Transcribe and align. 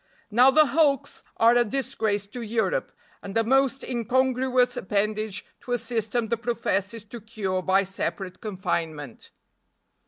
Now 0.31 0.49
the 0.49 0.65
hulks 0.65 1.21
are 1.37 1.55
a 1.55 1.63
disgrace 1.63 2.25
to 2.25 2.41
Europe, 2.41 2.91
and 3.21 3.37
a 3.37 3.43
most 3.43 3.83
incongruous 3.83 4.75
appendage 4.75 5.45
to 5.59 5.73
a 5.73 5.77
system 5.77 6.29
that 6.29 6.37
professes 6.37 7.03
to 7.03 7.21
cure 7.21 7.61
by 7.61 7.83
separate 7.83 8.41
confinement. 8.41 9.29